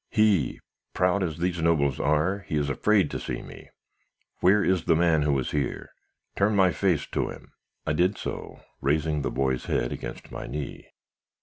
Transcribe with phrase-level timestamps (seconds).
[0.09, 0.59] "'He!
[0.95, 3.69] Proud as these Nobles are, he is afraid to see me.
[4.39, 5.91] Where is the man who was here?
[6.35, 7.53] Turn my face to him.'
[7.85, 10.87] "I did so, raising the boy's head against my knee.